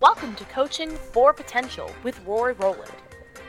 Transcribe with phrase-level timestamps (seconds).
[0.00, 2.92] Welcome to Coaching for Potential with Rory Rowland.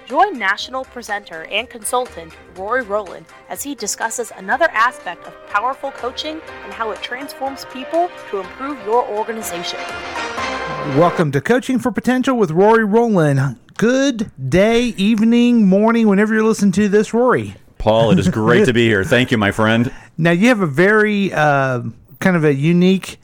[0.05, 6.39] Join national presenter and consultant Rory Rowland as he discusses another aspect of powerful coaching
[6.63, 9.77] and how it transforms people to improve your organization.
[10.95, 13.57] Welcome to Coaching for Potential with Rory Rowland.
[13.75, 17.55] Good day, evening, morning, whenever you're listening to this, Rory.
[17.77, 19.03] Paul, it is great to be here.
[19.03, 19.91] Thank you, my friend.
[20.17, 21.81] Now, you have a very uh,
[22.21, 23.19] kind of a unique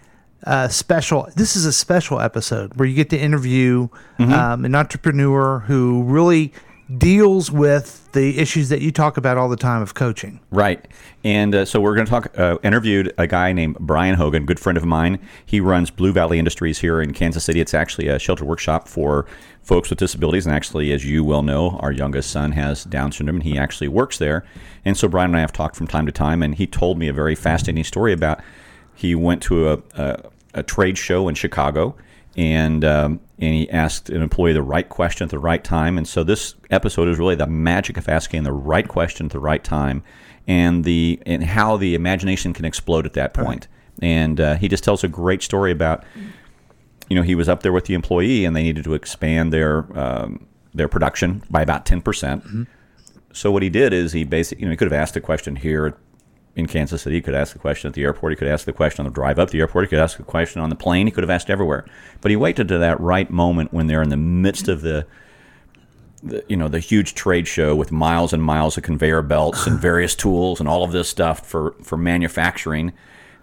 [0.45, 1.27] uh, special.
[1.35, 3.87] This is a special episode where you get to interview
[4.19, 6.53] um, an entrepreneur who really
[6.97, 10.39] deals with the issues that you talk about all the time of coaching.
[10.51, 10.85] Right.
[11.23, 14.59] And uh, so we're going to talk, uh, interviewed a guy named Brian Hogan, good
[14.59, 15.19] friend of mine.
[15.45, 17.61] He runs Blue Valley Industries here in Kansas City.
[17.61, 19.25] It's actually a shelter workshop for
[19.61, 20.45] folks with disabilities.
[20.45, 23.87] And actually, as you well know, our youngest son has Down syndrome and he actually
[23.87, 24.45] works there.
[24.83, 26.43] And so Brian and I have talked from time to time.
[26.43, 28.41] And he told me a very fascinating story about
[28.93, 31.95] he went to a, a, a trade show in Chicago
[32.35, 35.97] and um, and he asked an employee the right question at the right time.
[35.97, 39.39] And so this episode is really the magic of asking the right question at the
[39.39, 40.03] right time,
[40.47, 43.67] and the and how the imagination can explode at that point.
[44.01, 46.03] And uh, he just tells a great story about,
[47.09, 49.85] you know, he was up there with the employee, and they needed to expand their
[49.97, 52.43] um, their production by about ten percent.
[53.33, 55.55] So what he did is he basically, you know, he could have asked a question
[55.55, 55.97] here
[56.55, 57.15] in Kansas City.
[57.15, 58.31] He could ask the question at the airport.
[58.31, 59.85] He could ask the question on the drive up the airport.
[59.85, 61.07] He could ask the question on the plane.
[61.07, 61.85] He could have asked everywhere.
[62.21, 65.07] But he waited to that right moment when they're in the midst of the,
[66.21, 69.79] the you know, the huge trade show with miles and miles of conveyor belts and
[69.79, 72.93] various tools and all of this stuff for, for manufacturing.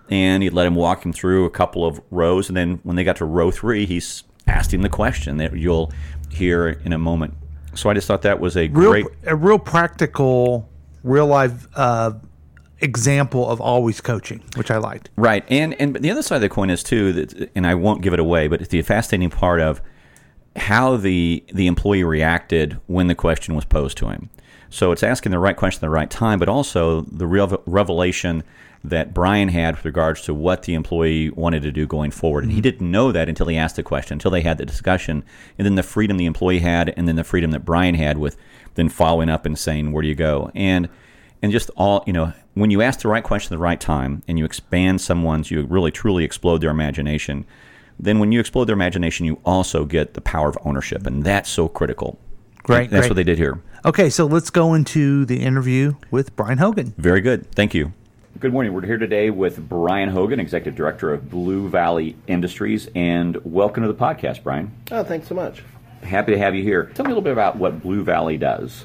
[0.08, 2.48] And he let him walk him through a couple of rows.
[2.48, 5.92] And then when they got to row three, he's asked him the question that you'll
[6.31, 7.34] hear in a moment.
[7.75, 10.69] So I just thought that was a Real, great a real practical,
[11.05, 12.12] real life uh,
[12.80, 15.10] example of always coaching, which I liked.
[15.16, 18.02] Right, and and the other side of the coin is too that, and I won't
[18.02, 19.80] give it away, but it's the fascinating part of
[20.56, 24.30] how the the employee reacted when the question was posed to him.
[24.70, 28.44] So it's asking the right question at the right time, but also the real revelation
[28.82, 32.44] that Brian had with regards to what the employee wanted to do going forward.
[32.44, 32.62] And he mm-hmm.
[32.62, 35.22] didn't know that until he asked the question, until they had the discussion,
[35.58, 38.36] and then the freedom the employee had, and then the freedom that Brian had with
[38.74, 40.88] then following up and saying, "Where do you go?" and
[41.42, 44.22] and just all you know when you ask the right question at the right time
[44.28, 47.46] and you expand someone's you really truly explode their imagination
[48.02, 51.50] then when you explode their imagination you also get the power of ownership and that's
[51.50, 52.18] so critical.
[52.62, 53.10] Great, that's great.
[53.10, 53.60] what they did here.
[53.84, 56.94] Okay, so let's go into the interview with Brian Hogan.
[56.98, 57.50] very good.
[57.52, 57.92] Thank you.
[58.38, 58.72] Good morning.
[58.72, 63.88] We're here today with brian hogan executive director of blue valley industries and welcome to
[63.88, 64.72] the podcast brian.
[64.90, 65.62] Oh, thanks so much.
[66.02, 66.84] happy to have you here.
[66.94, 68.84] Tell me a little bit about what blue valley does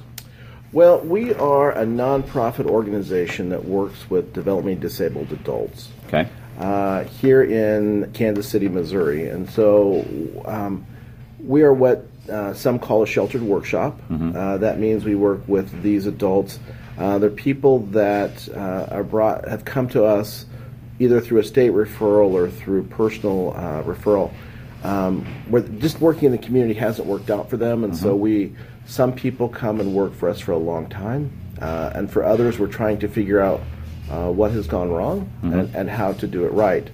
[0.76, 6.28] Well, we are a nonprofit organization that works with developmentally disabled adults okay
[6.60, 9.30] uh, here in Kansas City, Missouri.
[9.30, 10.06] And so
[10.44, 10.86] um,
[11.40, 13.98] we are what uh, some call a sheltered workshop.
[14.36, 16.60] Uh, that means we work with these adults.
[16.98, 20.46] Uh, they're people that uh, are brought have come to us
[21.00, 24.34] either through a state referral or through personal uh, referral.
[24.84, 28.54] Um, where just working in the community hasn't worked out for them, and so we
[28.86, 31.32] some people come and work for us for a long time,
[31.62, 33.62] uh, and for others we're trying to figure out
[34.10, 36.90] uh, what has gone wrong and, and how to do it right.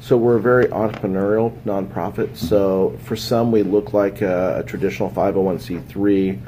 [0.00, 2.36] So we're a very entrepreneurial nonprofit.
[2.36, 6.40] So for some, we look like a, a traditional 501c3,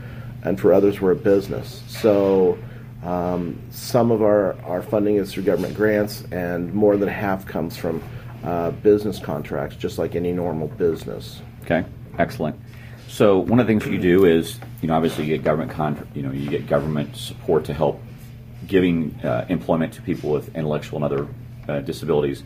[0.42, 1.82] and for others, we're a business.
[1.86, 2.58] So
[3.04, 7.76] um, some of our, our funding is through government grants, and more than half comes
[7.76, 8.02] from
[8.42, 11.40] uh, business contracts, just like any normal business.
[11.62, 11.84] Okay,
[12.18, 12.58] excellent.
[13.14, 16.08] So one of the things you do is, you know, obviously you get government con-
[16.16, 18.02] you know, you get government support to help
[18.66, 21.28] giving uh, employment to people with intellectual and other
[21.68, 22.42] uh, disabilities,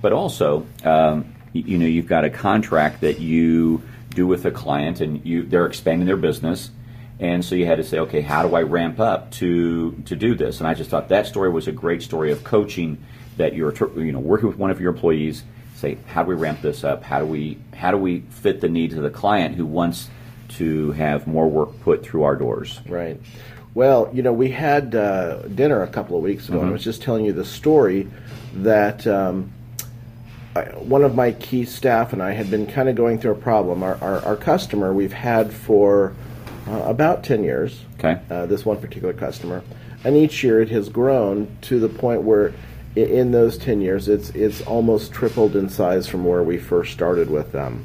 [0.00, 3.80] but also, um, you, you know, you've got a contract that you
[4.10, 6.72] do with a client, and you they're expanding their business,
[7.20, 10.34] and so you had to say, okay, how do I ramp up to to do
[10.34, 10.58] this?
[10.58, 12.98] And I just thought that story was a great story of coaching
[13.36, 15.44] that you're, you know, working with one of your employees
[15.82, 18.68] say how do we ramp this up how do we how do we fit the
[18.68, 20.08] needs of the client who wants
[20.48, 23.20] to have more work put through our doors Right.
[23.74, 26.84] Well, you know, we had uh, dinner a couple of weeks ago, and I was
[26.84, 28.06] just telling you the story
[28.56, 29.50] that um,
[30.54, 33.36] I, one of my key staff and I had been kind of going through a
[33.36, 33.82] problem.
[33.82, 36.12] Our, our, our customer we've had for
[36.68, 38.20] uh, about 10 years, Okay.
[38.30, 39.62] uh, this one particular customer,
[40.04, 42.52] and each year it has grown to the point where
[42.94, 47.30] in those 10 years it's, it's almost tripled in size from where we first started
[47.30, 47.84] with them.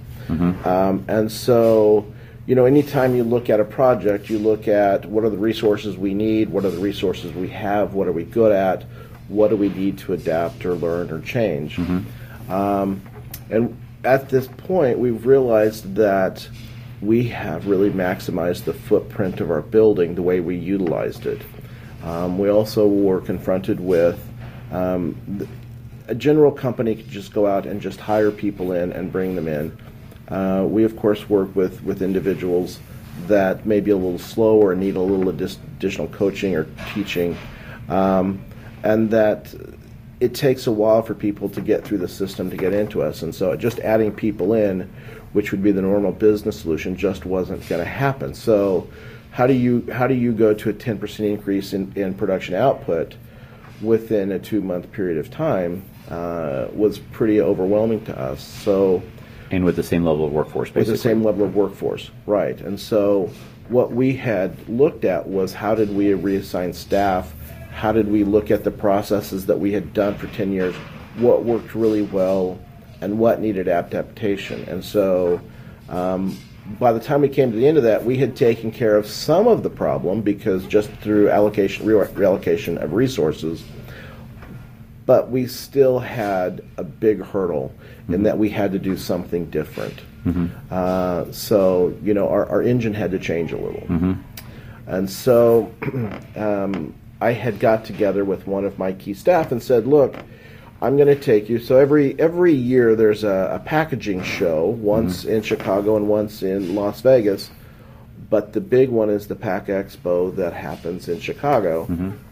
[0.65, 2.06] Um, and so,
[2.45, 5.98] you know, anytime you look at a project, you look at what are the resources
[5.98, 8.83] we need, what are the resources we have, what are we good at,
[9.30, 11.77] what do we need to adapt or learn or change.
[12.50, 13.01] Um,
[13.50, 16.48] and at this point, we've realized that
[17.01, 21.42] we have really maximized the footprint of our building the way we utilized it.
[22.04, 24.26] Um, we also were confronted with
[24.71, 25.47] um,
[26.07, 29.47] a general company could just go out and just hire people in and bring them
[29.47, 29.77] in.
[30.27, 32.79] Uh, we, of course, work with, with individuals
[33.27, 37.35] that may be a little slow or need a little addi- additional coaching or teaching,
[37.89, 38.41] um,
[38.83, 39.53] and that
[40.19, 43.21] it takes a while for people to get through the system to get into us.
[43.21, 44.81] And so just adding people in,
[45.33, 48.33] which would be the normal business solution, just wasn't going to happen.
[48.33, 48.89] So
[49.31, 53.15] how do you how do you go to a 10% increase in, in production output
[53.81, 58.44] within a two month period of time uh, was pretty overwhelming to us.
[58.44, 59.03] So
[59.51, 62.59] And with the same level of workforce, with the same level of workforce, right?
[62.59, 63.29] And so
[63.69, 67.33] what we had looked at was how did we reassign staff?
[67.71, 70.75] How did we look at the processes that we had done for 10 years?
[71.18, 72.59] What worked really well
[73.01, 74.63] and what needed adaptation?
[74.68, 75.39] And so
[75.89, 76.38] um,
[76.79, 79.07] by the time we came to the end of that, we had taken care of
[79.07, 83.63] some of the problem because just through allocation, re- reallocation of resources,
[85.05, 87.73] but we still had a big hurdle
[88.09, 89.99] in that we had to do something different.
[90.69, 93.87] Uh, so, you know, our, our engine had to change a little.
[94.85, 95.71] And so
[96.35, 100.15] um, I had got together with one of my key staff and said, look,
[100.81, 101.59] I'm going to take you.
[101.59, 106.75] So every every year there's a, a packaging show, once in Chicago and once in
[106.75, 107.50] Las Vegas.
[108.29, 111.85] But the big one is the Pack Expo that happens in Chicago.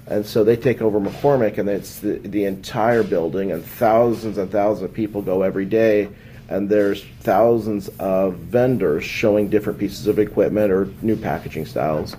[0.08, 4.52] And so they take over McCormick, and it's the, the entire building, and thousands and
[4.52, 6.10] thousands of people go every day.
[6.50, 12.16] And there's thousands of vendors showing different pieces of equipment or new packaging styles.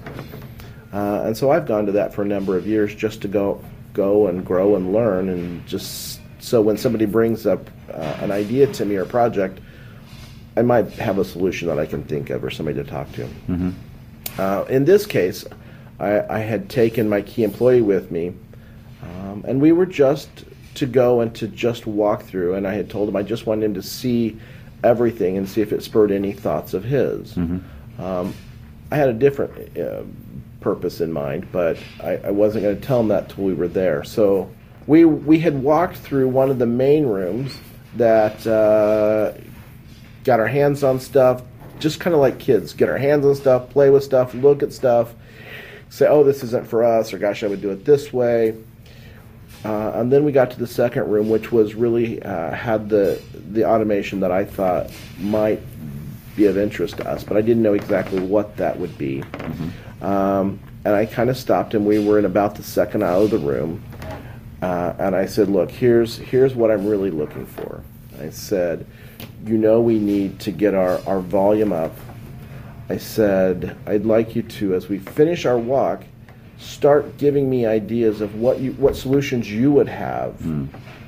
[0.93, 3.63] Uh, and so I've gone to that for a number of years just to go
[3.97, 8.67] go and grow and learn, and just so when somebody brings up uh, an idea
[8.67, 9.59] to me or a project,
[10.57, 13.27] I might have a solution that I can think of or somebody to talk to.
[14.39, 15.45] Uh, in this case,
[15.99, 18.33] I, I had taken my key employee with me,
[19.03, 20.29] um, and we were just
[20.75, 22.55] to go and to just walk through.
[22.55, 24.37] And I had told him I just wanted him to see
[24.85, 27.35] everything and see if it spurred any thoughts of his.
[27.99, 28.35] Um,
[28.93, 30.03] I had a different uh,
[30.61, 33.69] purpose in mind, but I, I wasn't going to tell him that till we were
[33.69, 34.05] there.
[34.05, 34.51] So
[34.87, 37.57] we we had walked through one of the main rooms
[37.97, 39.33] that uh,
[40.25, 41.43] got our hands on stuff,
[41.79, 44.73] just kind of like kids, get our hands on stuff, play with stuff, look at
[44.73, 45.15] stuff,
[45.89, 48.57] say, oh, this isn't for us, or gosh, I would do it this way.
[49.65, 53.21] Uh, and then we got to the second room, which was really uh, had the
[53.51, 55.61] the automation that I thought might
[56.37, 59.25] be of interest to us, but I didn't know exactly what that would be.
[60.07, 61.85] Um, and I kind of stopped him.
[61.85, 63.83] We were in about the second aisle of the room,
[64.63, 67.83] uh, and I said, "Look, here's here's what I'm really looking for."
[68.21, 68.87] I said,
[69.45, 71.93] "You know, we need to get our our volume up."
[72.89, 76.05] I said, "I'd like you to, as we finish our walk,
[76.57, 80.41] start giving me ideas of what you what solutions you would have.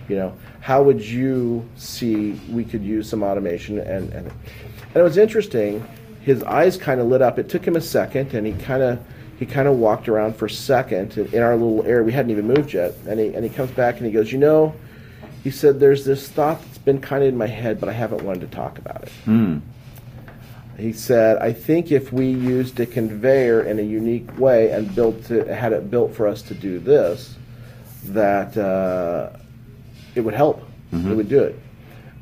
[0.08, 5.02] You know, how would you see we could use some automation?" And and, and it
[5.02, 5.86] was interesting.
[6.28, 7.38] His eyes kind of lit up.
[7.38, 9.00] It took him a second, and he kind of
[9.38, 12.04] he kind of walked around for a second in, our little area.
[12.04, 14.38] We hadn't even moved yet, and he and he comes back and he goes, "You
[14.38, 14.74] know,"
[15.42, 18.24] he said, "There's this thought that's been kind of in my head, but I haven't
[18.24, 19.10] wanted to talk about it."
[20.76, 25.30] He said, "I think if we used a conveyor in a unique way and built
[25.30, 27.36] it, had it built for us to do this,
[28.04, 29.30] that uh,
[30.14, 30.62] it would help.
[31.10, 31.58] It would do it."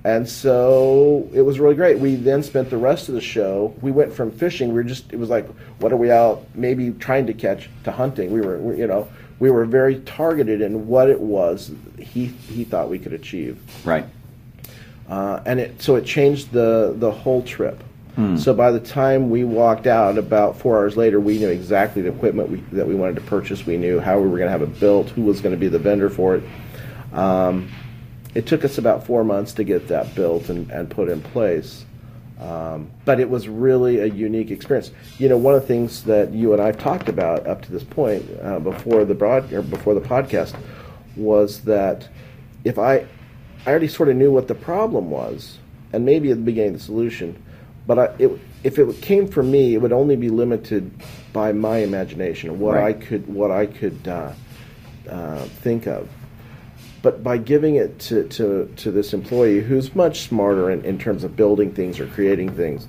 [0.06, 1.98] And so it was really great.
[1.98, 3.75] We then spent the rest of the show.
[3.80, 4.68] We went from fishing.
[4.68, 5.12] We were just.
[5.12, 5.48] It was like,
[5.80, 6.46] what are we out?
[6.54, 8.30] Maybe trying to catch to hunting.
[8.30, 9.08] We were, you know,
[9.40, 13.58] we were very targeted in what it was he he thought we could achieve.
[13.84, 14.06] Right.
[15.08, 17.82] Uh, and it so it changed the the whole trip.
[18.38, 22.08] So by the time we walked out, about four hours later, we knew exactly the
[22.08, 23.66] equipment we, that we wanted to purchase.
[23.66, 25.68] We knew how we were going to have it built, who was going to be
[25.68, 26.44] the vendor for it.
[27.12, 27.68] Um,
[28.37, 31.87] it took us about four months to get that built and, and put in place.
[32.38, 34.90] Um, but it was really a unique experience.
[35.16, 37.83] You know, one of the things that you and I've talked about up to this
[37.83, 40.55] point, uh, before the broad or before the podcast,
[41.16, 42.09] was that
[42.62, 43.07] if I,
[43.64, 45.57] I already sort of knew what the problem was,
[45.95, 47.43] and maybe at the beginning of the solution,
[47.87, 50.90] but I, it, if it came from me, it would only be limited
[51.33, 52.95] by my imagination, what Right.
[52.95, 54.33] I could, what I could uh,
[55.09, 56.07] uh, think of
[57.06, 61.22] but by giving it to, to, to this employee who's much smarter in, in terms
[61.22, 62.88] of building things or creating things,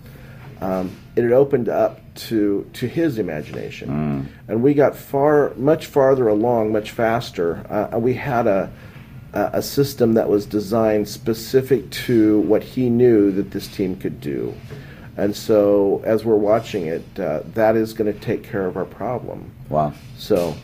[0.60, 6.28] um, it had opened up to to his imagination, and we got far much farther
[6.28, 7.64] along, much faster.
[7.70, 8.72] Uh, we had a
[9.34, 14.52] a system that was designed specific to what he knew that this team could do.
[15.16, 18.86] And so, as we're watching it, uh, that is going to take care of our
[18.86, 19.52] problem.
[19.70, 19.94] Wow.
[20.18, 20.56] So,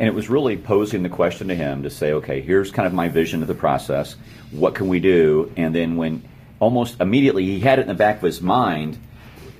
[0.00, 2.94] And it was really posing the question to him to say, okay, here's kind of
[2.94, 4.16] my vision of the process.
[4.50, 5.52] What can we do?
[5.58, 6.22] And then when
[6.58, 8.98] almost immediately he had it in the back of his mind,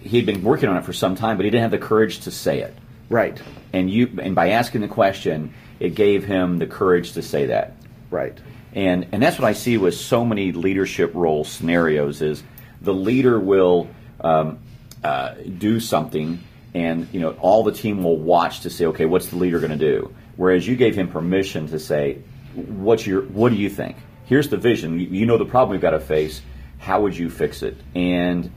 [0.01, 2.31] he'd been working on it for some time, but he didn't have the courage to
[2.31, 2.75] say it.
[3.11, 3.39] right,
[3.75, 7.75] And you and by asking the question, it gave him the courage to say that.
[8.11, 8.39] right,
[8.73, 12.43] And and that's what I see with so many leadership role scenarios is
[12.81, 13.89] the leader will
[14.21, 14.59] um,
[15.05, 16.41] uh, do something,
[16.73, 19.79] and you know all the team will watch to say, okay, what's the leader going
[19.79, 20.15] to do?
[20.37, 22.19] Whereas you gave him permission to say,
[22.55, 23.97] what's your what do you think?
[24.27, 24.99] Here's the vision.
[24.99, 26.41] You, know the problem we've got to face.
[26.79, 27.77] How would you fix it?
[27.95, 28.51] And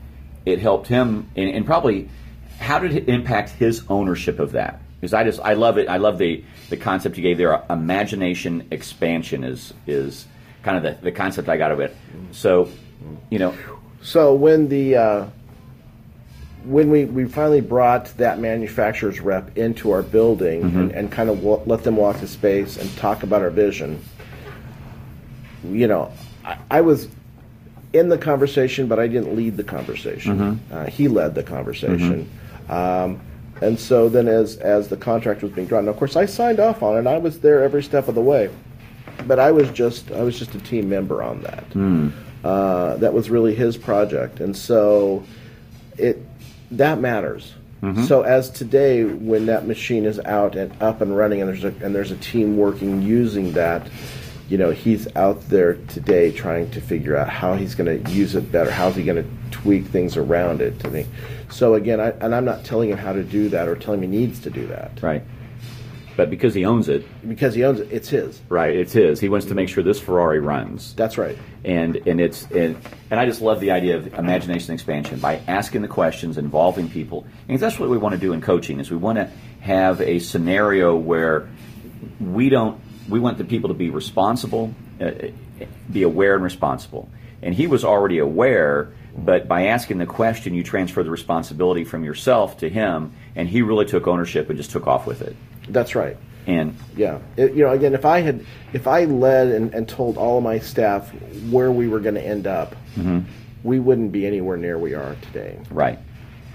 [0.46, 2.08] it helped him, and, and probably
[2.58, 4.80] how did it impact his ownership of that?
[5.00, 5.88] Because I just I love it.
[5.88, 7.62] I love the the concept you gave there.
[7.68, 10.26] Imagination expansion is is
[10.62, 11.94] kind of the, the concept I got of it.
[12.32, 12.70] So,
[13.30, 13.54] you know,
[14.02, 15.26] So when the uh,
[16.64, 21.42] when we, we finally brought that manufacturer's rep into our building and, and kind of
[21.42, 24.02] wa- let them walk the space and talk about our vision,
[25.70, 26.10] you know,
[26.44, 27.08] I, I was
[27.92, 30.60] in the conversation, but I didn't lead the conversation.
[30.72, 32.28] Uh, he led the conversation.
[32.68, 33.20] Um,
[33.60, 36.82] and so then, as as the contract was being drawn, of course, I signed off
[36.82, 36.98] on it.
[37.00, 38.50] and I was there every step of the way,
[39.28, 41.64] but I was just I was just a team member on that.
[42.44, 45.22] Uh, that was really his project, and so
[45.96, 46.23] it
[46.78, 47.54] that matters.
[47.82, 48.04] Mm-hmm.
[48.04, 51.84] So as today, when that machine is out and up and running, and there's a
[51.84, 53.86] and there's a team working using that,
[54.48, 58.34] you know, he's out there today trying to figure out how he's going to use
[58.34, 58.70] it better.
[58.70, 60.80] How's he going to tweak things around it?
[60.80, 61.06] To me,
[61.50, 64.12] so again, I, and I'm not telling him how to do that or telling him
[64.12, 65.22] he needs to do that right.
[66.16, 67.88] But because he owns it, because he owns it.
[67.90, 68.40] It's his.
[68.48, 68.74] right?
[68.74, 69.18] It's his.
[69.18, 70.94] He wants to make sure this Ferrari runs.
[70.94, 71.36] That's right.
[71.64, 72.76] and and it's and,
[73.10, 77.26] and I just love the idea of imagination expansion by asking the questions, involving people,
[77.48, 78.78] and that's what we want to do in coaching.
[78.80, 79.30] Is we want to
[79.60, 81.48] have a scenario where
[82.20, 85.10] we don't we want the people to be responsible, uh,
[85.90, 87.08] be aware and responsible.
[87.42, 92.02] And he was already aware, but by asking the question, you transfer the responsibility from
[92.04, 95.36] yourself to him, and he really took ownership and just took off with it.
[95.68, 96.16] That's right.
[96.46, 98.44] And Yeah, It- you know, again, if I had,
[98.74, 101.10] if I led and, and told all of my staff
[101.50, 102.76] where we were going to end up,
[103.62, 105.56] we wouldn't be anywhere near we are today.
[105.70, 105.98] right,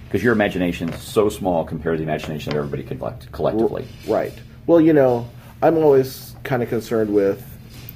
[0.06, 3.88] because your imagination is so small compared to the imagination of everybody collect, collectively.
[4.08, 4.34] Right.
[4.68, 5.28] Well, you know,
[5.64, 7.44] I'm always kind of concerned with,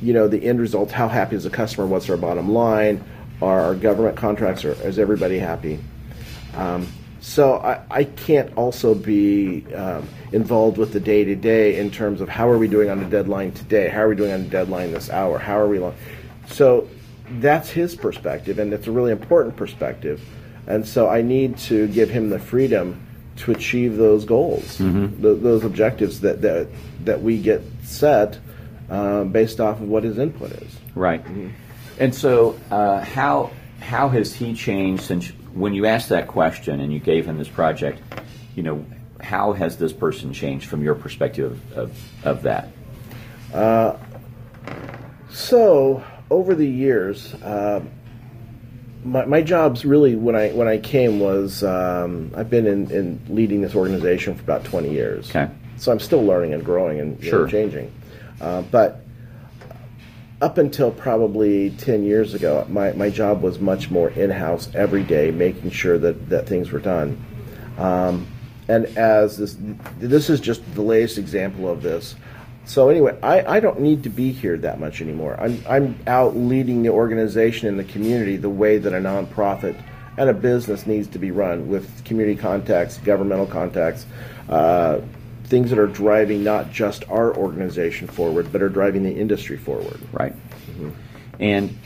[0.02, 0.92] you know, the end result.
[0.92, 1.86] How happy is the customer?
[1.86, 3.04] What's our bottom line?
[3.42, 4.66] Are our government contracts?
[4.66, 5.80] Are, is everybody happy?
[6.56, 6.88] Um,
[7.24, 12.20] so I, I can't also be um, involved with the day to day in terms
[12.20, 13.88] of how are we doing on the deadline today?
[13.88, 15.40] How are we doing on the deadline this hour?
[15.40, 15.80] How are we?
[15.80, 15.96] Long?
[16.48, 16.90] So
[17.40, 20.22] that's his perspective, and it's a really important perspective.
[20.68, 24.78] And so I need to give him the freedom to achieve those goals,
[25.22, 26.68] th- those objectives that that
[27.06, 28.38] that we get set
[28.90, 30.76] um, based off of what his input is.
[30.94, 31.24] Right.
[32.00, 36.92] And so, uh, how how has he changed since when you asked that question and
[36.92, 38.02] you gave him this project?
[38.56, 38.86] You know,
[39.20, 42.70] how has this person changed from your perspective of, of that?
[45.30, 47.84] So over the years, uh,
[49.04, 53.20] my, my jobs really when I when I came was um, I've been in, in
[53.28, 55.30] leading this organization for about twenty years.
[55.30, 55.50] Okay.
[55.78, 57.92] So I'm still learning and growing and you know, changing,
[58.40, 59.03] uh, but
[60.42, 65.04] up until probably 10 years ago, my, my job was much more in house every
[65.04, 67.24] day, making sure that, that things were done.
[67.78, 68.28] Um,
[68.68, 69.58] and as this,
[70.00, 72.16] this is just the latest example of this.
[72.66, 75.38] So, anyway, I, I don't need to be here that much anymore.
[75.40, 79.82] I'm, I'm out leading the organization and the community the way that a nonprofit
[80.18, 84.06] and a business needs to be run with community contacts, governmental contacts,
[84.48, 85.02] uh,
[85.44, 90.00] things that are driving not just our organization forward, but are driving the industry forward.
[90.12, 90.34] Right.
[90.34, 90.90] Mm-hmm.
[91.40, 91.78] And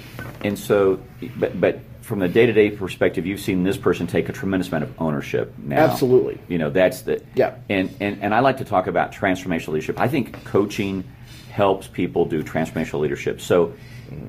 [0.44, 1.00] and so,
[1.38, 4.70] but but from the day to day perspective, you've seen this person take a tremendous
[4.70, 5.78] amount of ownership now.
[5.78, 6.40] Absolutely.
[6.48, 7.56] You know, that's the Yeah.
[7.70, 10.00] And and and I like to talk about transformational leadership.
[10.00, 11.04] I think coaching
[11.52, 13.42] helps people do transformational leadership.
[13.42, 13.74] So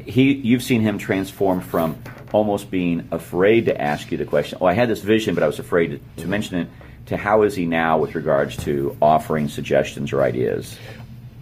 [0.04, 1.96] he you've seen him transform from
[2.32, 4.58] almost being afraid to ask you the question.
[4.60, 6.68] Oh, I had this vision, but I was afraid to, to mention it.
[7.06, 10.78] To how is he now with regards to offering suggestions or ideas?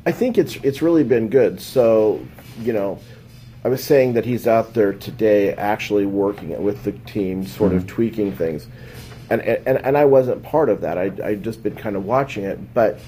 [0.07, 1.61] I think it's it's really been good.
[1.61, 2.25] So,
[2.61, 3.01] you know,
[3.65, 7.81] I was saying that he's out there today actually working with the team, sort of
[7.81, 7.89] mm-hmm.
[7.89, 8.69] tweaking things.
[9.29, 10.99] And, and and I wasn't part of that.
[10.99, 13.01] I I just been kind of watching it, but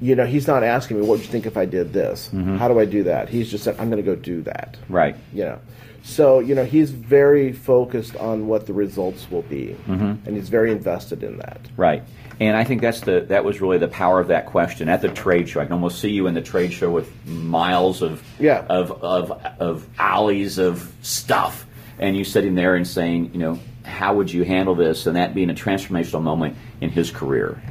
[0.00, 2.28] You know, he's not asking me, what would you think if I did this?
[2.32, 2.56] Mm-hmm.
[2.56, 3.28] How do I do that?
[3.28, 4.76] He's just saying, I'm going to go do that.
[4.88, 5.16] Right.
[5.32, 5.58] You know,
[6.02, 10.26] so you know he's very focused on what the results will be, Mm-hmm.
[10.26, 11.60] and he's very invested in that.
[11.76, 12.02] Right.
[12.40, 15.08] And I think that's the that was really the power of that question at the
[15.08, 15.60] trade show.
[15.60, 18.66] I can almost see you in the trade show with miles of Yeah.
[18.68, 21.64] of of of alleys of stuff,
[21.98, 25.06] and you sitting there and saying, you know, how would you handle this?
[25.06, 27.62] And that being a transformational moment in his career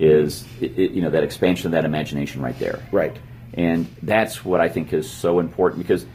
[0.00, 2.80] is it, it- you know that expansion of that imagination right there.
[2.90, 3.16] Right.
[3.54, 6.06] And that's what I think is so important because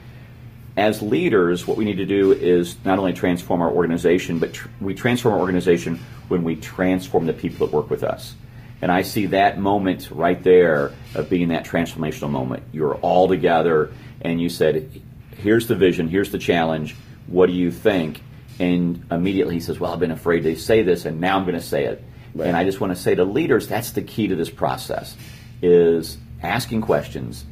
[0.78, 4.68] as leaders, what we need to do is not only transform our organization, but tr-
[4.82, 8.36] we transform our organization when we transform the people that work with us.
[8.82, 12.64] And I see that moment right there of being that transformational moment.
[12.74, 15.02] You're all together and you said,
[15.38, 16.96] here's the vision, here's the challenge,
[17.28, 18.22] what do you think?
[18.60, 21.56] And immediately he says, well, I've been afraid to say this and now I'm going
[21.56, 22.04] to say it.
[22.36, 22.48] Right.
[22.48, 25.16] And I just want to say to leaders, that's the key to this process
[25.62, 27.46] is asking questions,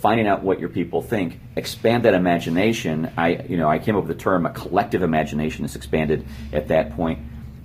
[0.00, 3.12] finding out what your people think, expand that imagination.
[3.16, 6.68] I, you know, I came up with the term a collective imagination is expanded at
[6.68, 7.18] that point,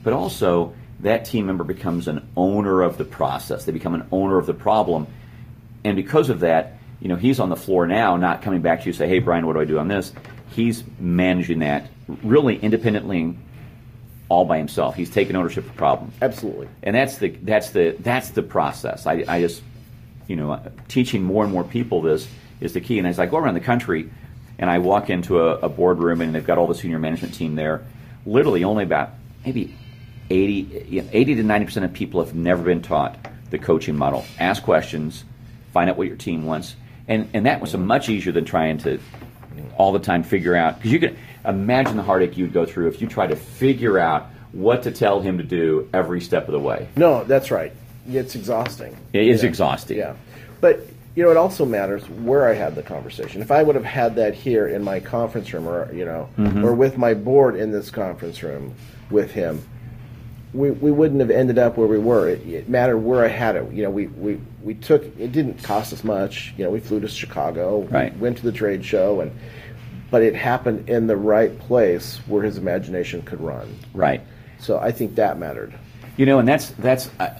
[0.04, 3.66] but also that team member becomes an owner of the process.
[3.66, 5.08] They become an owner of the problem,
[5.84, 8.86] and because of that, you know, he's on the floor now, not coming back to
[8.88, 10.14] you say, "Hey, Brian, what do I do on this?"
[10.52, 11.88] He's managing that
[12.24, 13.38] really independently,
[14.32, 14.96] all by himself.
[14.96, 16.70] He's taking ownership of the problem Absolutely.
[16.84, 19.06] and that's the that's the that's the process.
[19.06, 19.62] I, I just
[20.28, 20.58] you know
[20.88, 22.30] teaching more and more people this
[22.62, 22.98] is the key.
[22.98, 24.10] And as I go around the country,
[24.58, 27.56] and I walk into a, a boardroom and they've got all the senior management team
[27.56, 27.84] there,
[28.26, 29.10] literally only about
[29.44, 29.76] maybe
[30.30, 33.18] 80, you know, 80 to ninety percent of people have never been taught
[33.50, 34.24] the coaching model.
[34.40, 35.26] Ask questions,
[35.74, 36.78] find out what your team wants,
[37.10, 38.98] and and that was much easier than trying to
[39.78, 43.02] all the time figure out because you can imagine the heartache you'd go through if
[43.02, 46.60] you tried to figure out what to tell him to do every step of the
[46.60, 46.88] way.
[46.96, 47.72] No, that's right.
[48.10, 48.96] It's exhausting.
[49.14, 49.50] It is Yeah.
[49.50, 49.98] exhausting.
[49.98, 50.14] Yeah,
[50.60, 53.42] but you know, it also matters where I had the conversation.
[53.42, 56.64] If I would have had that here in my conference room, or you know, Mm-hmm.
[56.66, 58.74] or with my board in this conference room
[59.10, 59.62] with him,
[60.54, 62.28] we, we wouldn't have ended up where we were.
[62.30, 63.72] It, it mattered where I had it.
[63.72, 66.54] You know, we, we, we took it didn't cost us much.
[66.58, 68.16] You know, we flew to Chicago, Right.
[68.18, 69.32] went to the trade show, and
[70.12, 73.76] but it happened in the right place where his imagination could run.
[73.94, 74.22] Right.
[74.60, 75.74] So I think that mattered.
[76.18, 77.34] You know, and that's that's uh,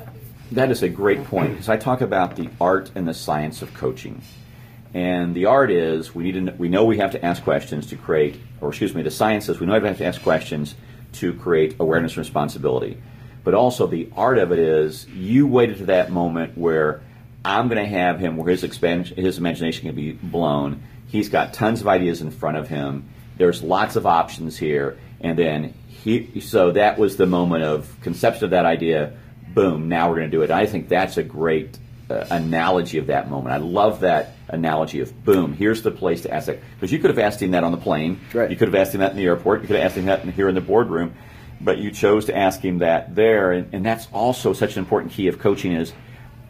[0.54, 3.74] that is a great point because I talk about the art and the science of
[3.74, 4.22] coaching,
[4.94, 7.98] and the art is we need to we know we have to ask questions to
[7.98, 10.74] create, or excuse me, the science is we know we have to ask questions
[11.14, 12.98] to create awareness and responsibility,
[13.44, 17.02] but also the art of it is you waited to that moment where
[17.44, 20.84] I'm going to have him where his expansion, his imagination can be blown.
[21.12, 23.10] He's got tons of ideas in front of him.
[23.38, 26.40] There's lots of options here, and then he.
[26.40, 29.12] So that was the moment of conception of that idea.
[29.54, 29.90] Boom!
[29.90, 30.52] Now we're going to do it.
[30.52, 31.78] I think that's a great
[32.10, 33.54] uh, analogy of that moment.
[33.54, 35.52] I love that analogy of boom.
[35.52, 37.78] Here's the place to ask that because you could have asked him that on the
[37.78, 38.22] plane.
[38.34, 38.50] Right.
[38.50, 39.64] You could have asked him that in the airport.
[39.64, 41.14] You could have asked him that in- here in the boardroom,
[41.60, 45.12] but you chose to ask him that there, and, and that's also such an important
[45.12, 45.92] key of coaching is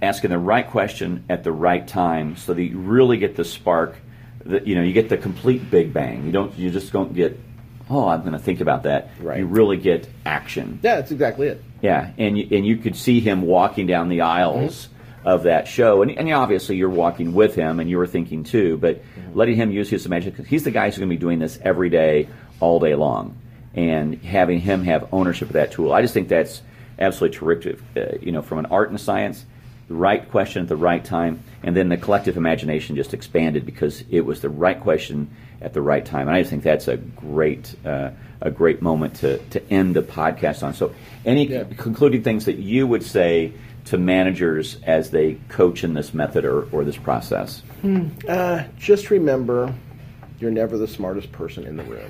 [0.03, 3.95] asking the right question at the right time so that you really get the spark
[4.45, 6.25] that you know you get the complete big bang.
[6.25, 7.39] You don't you just don't get
[7.89, 9.09] oh i'm going to think about that.
[9.19, 9.39] Right.
[9.39, 10.79] you really get action.
[10.81, 11.63] Yeah, that's exactly it.
[11.81, 14.87] yeah and you, and you could see him walking down the aisles
[15.23, 18.77] of that show and, and obviously you're walking with him and you were thinking too
[18.77, 21.37] but letting him use his imagination because he's the guy who's going to be doing
[21.37, 22.27] this every day
[22.59, 23.37] all day long
[23.75, 25.93] and having him have ownership of that tool.
[25.93, 26.61] I just think that's
[26.97, 29.45] absolutely terrific uh, you know from an art and science
[29.91, 34.03] the right question at the right time, and then the collective imagination just expanded because
[34.09, 35.29] it was the right question
[35.61, 36.27] at the right time.
[36.29, 40.01] And I just think that's a great, uh, a great moment to, to end the
[40.01, 40.73] podcast on.
[40.73, 40.93] So,
[41.25, 41.65] any Yeah.
[41.77, 43.51] concluding things that you would say
[43.85, 47.61] to managers as they coach in this method or, or this process?
[48.29, 49.73] Uh, just remember,
[50.39, 52.09] you're never the smartest person in the room.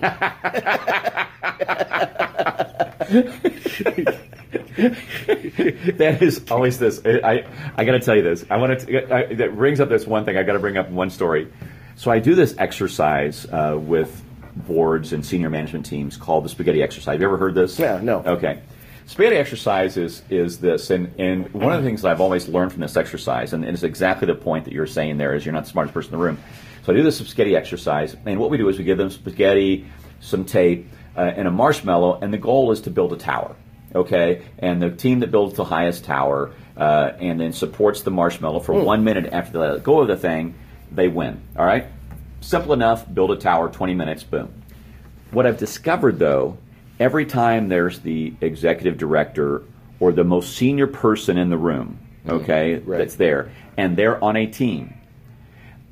[5.98, 7.02] that is always this.
[7.06, 8.46] I I got to tell you this.
[8.50, 9.14] I want to.
[9.14, 10.38] I, that brings up this one thing.
[10.38, 11.52] I got to bring up one story.
[11.96, 14.24] So I do this exercise uh, with
[14.56, 17.14] boards and senior management teams called the spaghetti exercise.
[17.14, 17.78] Have you ever heard this?
[17.78, 18.20] Yeah, no.
[18.20, 18.62] Okay.
[19.06, 22.72] Spaghetti exercise is, is this, and, and one of the things that I've always learned
[22.72, 25.54] from this exercise, and, and it's exactly the point that you're saying there, is you're
[25.54, 26.38] not the smartest person in the room.
[26.84, 29.86] So I do this spaghetti exercise, and what we do is we give them spaghetti,
[30.22, 33.56] some tape, uh, and a marshmallow, and the goal is to build a tower.
[33.93, 38.62] Okay, and the team that builds the highest tower uh, and then supports the marshmallow
[38.62, 40.56] for one minute after they let go of the thing,
[40.91, 41.41] they win.
[41.58, 41.88] All right,
[42.39, 43.12] simple enough.
[43.13, 44.54] Build a tower, 20 minutes, boom.
[45.32, 46.58] What I've discovered though,
[46.99, 49.63] every time there's the executive director
[49.99, 52.97] or the most senior person in the room, okay, Right.
[52.97, 54.93] that's there, and they're on a team.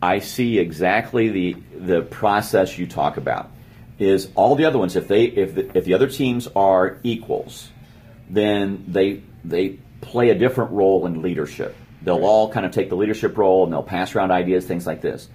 [0.01, 3.51] I see exactly the the process you talk about.
[3.97, 7.69] Is all the other ones if they if the, if the other teams are equals,
[8.29, 11.75] then they they play a different role in leadership.
[12.01, 15.01] They'll all kind of take the leadership role and they'll pass around ideas, things like
[15.01, 15.29] this.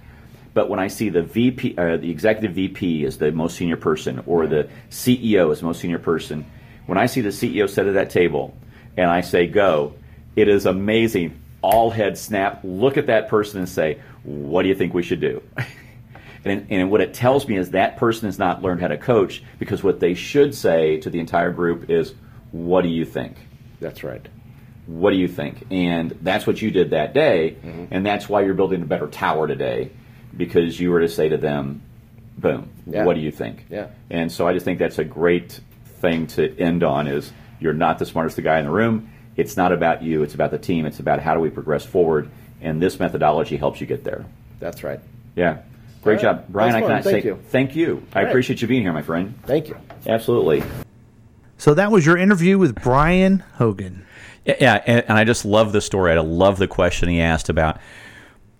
[0.53, 4.23] But when I see the VP, uh, the executive VP is the most senior person,
[4.25, 6.45] or the CEO is the most senior person,
[6.85, 8.55] when I see the CEO sit at that table
[8.95, 9.93] and I say go,
[10.35, 11.39] it is amazing.
[11.61, 15.19] All heads snap, look at that person and say, what do you think we should
[15.19, 15.43] do?
[16.45, 19.43] and, and what it tells me is that person has not learned how to coach
[19.59, 22.13] because what they should say to the entire group is,
[22.55, 23.35] what do you think?
[23.81, 24.25] That's right.
[24.87, 25.65] what do you think?
[25.71, 27.85] And that's what you did that day, Mm-hmm.
[27.91, 29.89] and that's why you're building a better tower today,
[30.37, 31.81] because you were to say to them,
[32.37, 33.03] "Boom, Yeah.
[33.03, 33.87] what do you think?" Yeah.
[34.11, 35.59] And so I just think that's a great
[36.01, 39.09] thing to end on: is you're not the smartest guy in the room.
[39.35, 40.23] It's not about you.
[40.23, 40.85] It's about the team.
[40.85, 42.29] It's about how do we progress forward,
[42.61, 44.23] and this methodology helps you get there.
[44.59, 44.99] That's right.
[45.35, 45.57] Yeah.
[46.03, 46.37] Great All right.
[46.37, 46.71] job, Brian.
[46.73, 47.39] That's I cannot Thank say you.
[47.49, 48.03] thank you.
[48.13, 48.27] I right.
[48.29, 49.33] appreciate you being here, my friend.
[49.47, 49.77] Thank you.
[50.07, 50.61] Absolutely.
[51.57, 54.05] So that was your interview with Brian Hogan.
[54.45, 56.11] Yeah, and, and I just love the story.
[56.11, 57.79] I love the question he asked about,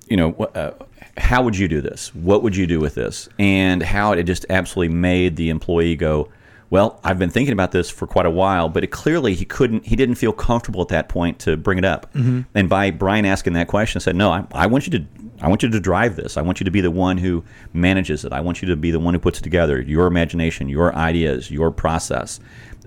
[0.07, 0.71] you know, uh,
[1.17, 2.13] how would you do this?
[2.15, 3.29] What would you do with this?
[3.37, 6.29] And how it just absolutely made the employee go,
[6.71, 9.85] well, I've been thinking about this for quite a while, but it clearly he couldn't,
[9.85, 12.09] he didn't feel comfortable at that point to bring it up.
[12.55, 15.05] And by Brian asking that question, said, no, I, I want you to,
[15.45, 16.37] I want you to drive this.
[16.37, 18.33] I want you to be the one who manages it.
[18.33, 19.79] I want you to be the one who puts it together.
[19.79, 22.39] Your imagination, your ideas, your process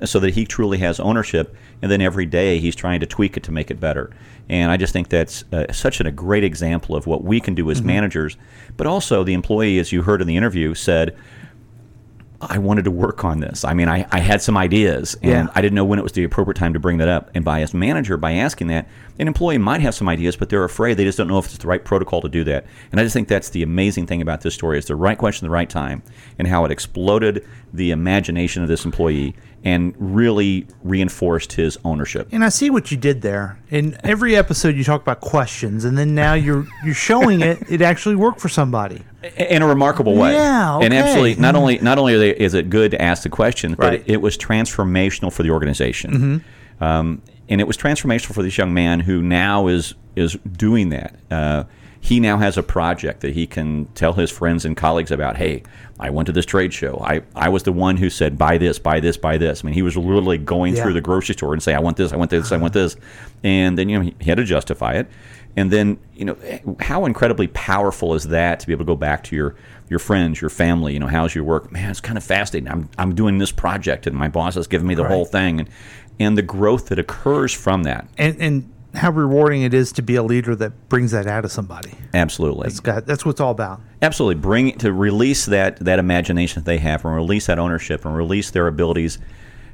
[0.05, 1.55] so that he truly has ownership.
[1.83, 4.11] And then every day he's trying to tweak it to make it better.
[4.49, 7.55] And I just think that's uh, such an, a great example of what we can
[7.55, 8.37] do as managers.
[8.77, 11.17] But also, the employee, as you heard in the interview, said,
[12.41, 13.65] I wanted to work on this.
[13.65, 15.53] I mean, I, I had some ideas and Yeah.
[15.57, 17.31] I didn't know when it was the appropriate time to bring that up.
[17.35, 20.63] And by as manager, by asking that, an employee might have some ideas, but they're
[20.63, 22.65] afraid they just don't know if it's the right protocol to do that.
[22.93, 25.47] And I just think that's the amazing thing about this story is the right question
[25.47, 26.05] at the right time
[26.39, 32.29] and how it exploded the imagination of this employee and really reinforced his ownership.
[32.33, 33.59] And I see what you did there.
[33.71, 37.59] In every episode, you talk about questions, and then now you're you're showing it.
[37.71, 39.03] It actually worked for somebody.
[39.37, 40.33] in a remarkable way.
[40.35, 40.99] Yeah, And okay.
[40.99, 43.95] absolutely, not only not only are they, is it good to ask the questions, but
[43.95, 46.11] it, it was transformational for the organization.
[46.13, 46.85] Mm-hmm.
[46.85, 51.17] Um, and it was transformational for this young man who now is is doing that.
[51.31, 51.65] Uh,
[52.01, 55.37] he now has a project that he can tell his friends and colleagues about.
[55.37, 55.63] Hey,
[56.01, 57.03] I went to this trade show.
[57.05, 59.63] I, I was the one who said buy this, buy this, buy this.
[59.63, 60.83] I mean, he was literally going Yeah.
[60.85, 62.97] through the grocery store and say, I want this, I want this, I want this,
[63.43, 65.09] and then you know he, he had to justify it.
[65.57, 66.37] And then you know
[66.79, 69.57] how incredibly powerful is that to be able to go back to your
[69.89, 70.93] your friends, your family.
[70.93, 71.73] You know, how's your work?
[71.73, 72.71] Man, it's kind of fascinating.
[72.71, 75.11] I'm I'm doing this project, and my boss has given me the Right.
[75.13, 75.69] whole thing, and
[76.21, 78.07] and the growth that occurs from that.
[78.19, 81.53] And and how rewarding it is to be a leader that brings that out of
[81.53, 81.93] somebody.
[82.15, 82.71] Absolutely.
[82.83, 83.81] Got that's what it's all about.
[84.03, 88.17] Absolutely, bring to release that that imagination that they have, and release that ownership, and
[88.17, 89.19] release their abilities,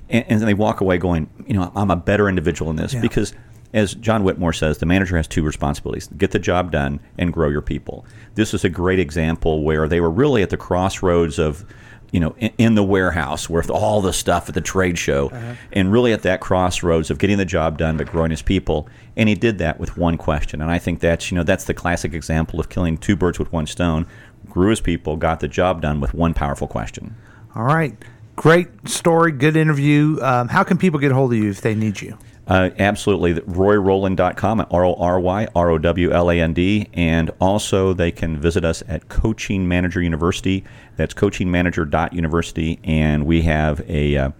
[0.08, 3.00] and, and they walk away going, you know, I'm a better individual in this Yeah.
[3.00, 3.34] because,
[3.72, 7.48] as John Whitmore says, the manager has two responsibilities: get the job done and grow
[7.48, 8.06] your people.
[8.34, 11.64] This is a great example where they were really at the crossroads of.
[12.14, 15.30] You know, in, in the warehouse with all the stuff at the trade show,
[15.72, 19.28] and really at that crossroads of getting the job done but growing his people, and
[19.28, 20.62] he did that with one question.
[20.62, 23.52] And I think that's you know that's the classic example of killing two birds with
[23.52, 24.06] one stone
[24.48, 27.16] grew his people, got the job done with one powerful question.
[27.54, 27.96] All right.
[28.36, 29.32] Great story.
[29.32, 30.18] Good interview.
[30.22, 32.18] Um, how can people get a hold of you if they need you?
[32.46, 33.34] Uh, absolutely.
[33.34, 36.88] RoryRowland.com, at R O R Y R O W L A N D.
[36.92, 40.64] And also, they can visit us at Coaching Manager University.
[40.96, 42.80] That's coachingmanager.university.
[42.84, 44.30] And we have a, uh,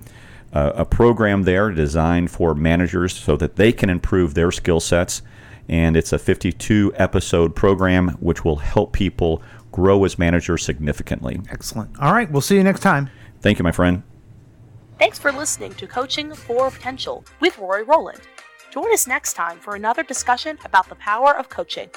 [0.52, 5.22] a a program there designed for managers so that they can improve their skill sets.
[5.68, 11.40] And it's a 52 episode program which will help people grow as managers significantly.
[11.50, 11.98] Excellent.
[11.98, 12.30] All right.
[12.30, 13.10] We'll see you next time.
[13.40, 14.13] Thank you, my friend.
[14.96, 18.20] Thanks for listening to Coaching for Potential with Rory Rowland.
[18.70, 21.90] Join us next time for another discussion about the power of coaching.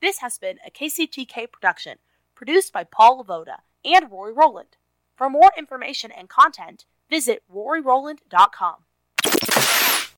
[0.00, 1.98] This has been a KCTK production,
[2.34, 4.76] produced by Paul Lavoda and Rory Rowland.
[5.14, 8.76] For more information and content, visit roryrowland.com.